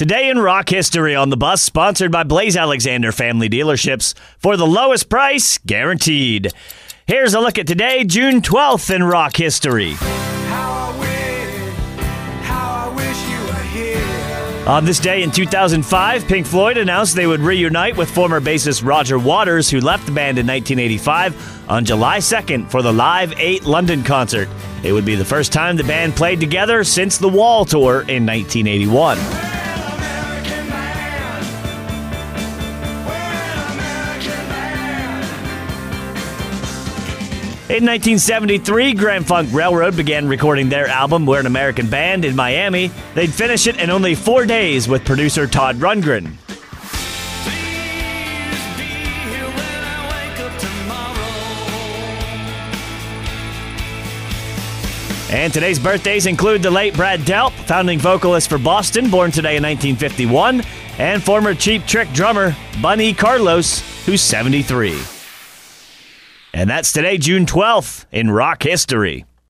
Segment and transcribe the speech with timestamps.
[0.00, 4.66] Today in rock history on the bus, sponsored by Blaise Alexander Family Dealerships for the
[4.66, 6.50] lowest price guaranteed.
[7.04, 9.96] Here's a look at today, June 12th in rock history.
[14.66, 19.18] On this day in 2005, Pink Floyd announced they would reunite with former bassist Roger
[19.18, 24.02] Waters, who left the band in 1985, on July 2nd for the Live 8 London
[24.02, 24.48] concert.
[24.82, 28.24] It would be the first time the band played together since the Wall tour in
[28.24, 29.49] 1981.
[37.70, 42.90] In 1973, Grand Funk Railroad began recording their album We're an American Band in Miami.
[43.14, 46.32] They'd finish it in only four days with producer Todd Rundgren.
[55.30, 59.62] And today's birthdays include the late Brad Delp, founding vocalist for Boston, born today in
[59.62, 60.62] 1951,
[60.98, 65.19] and former Cheap Trick drummer Bunny Carlos, who's 73.
[66.60, 69.24] And that's today, June 12th, in rock history.